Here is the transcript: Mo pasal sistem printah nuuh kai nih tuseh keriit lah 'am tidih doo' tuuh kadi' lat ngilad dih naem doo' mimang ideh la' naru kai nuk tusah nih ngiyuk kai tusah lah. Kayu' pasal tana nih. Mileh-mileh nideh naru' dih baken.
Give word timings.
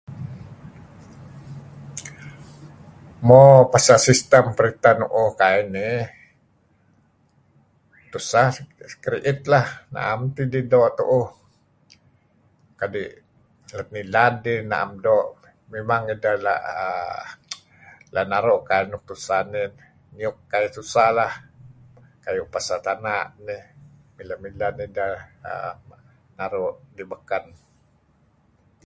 Mo 3.27 3.41
pasal 3.73 3.97
sistem 4.07 4.45
printah 4.57 4.93
nuuh 4.99 5.31
kai 5.41 5.59
nih 5.75 5.99
tuseh 8.11 8.47
keriit 9.03 9.39
lah 9.53 9.67
'am 10.05 10.21
tidih 10.35 10.63
doo' 10.71 10.91
tuuh 10.99 11.27
kadi' 12.79 13.13
lat 13.77 13.87
ngilad 13.93 14.33
dih 14.45 14.59
naem 14.71 14.89
doo' 15.05 15.33
mimang 15.73 16.03
ideh 16.13 16.35
la' 18.15 18.25
naru 18.31 18.55
kai 18.69 18.83
nuk 18.91 19.03
tusah 19.09 19.41
nih 19.51 19.65
ngiyuk 20.13 20.37
kai 20.51 20.65
tusah 20.75 21.09
lah. 21.17 21.33
Kayu' 22.25 22.51
pasal 22.55 22.77
tana 22.87 23.15
nih. 23.47 23.63
Mileh-mileh 24.17 24.71
nideh 24.77 25.13
naru' 26.37 26.73
dih 26.95 27.07
baken. 27.11 27.43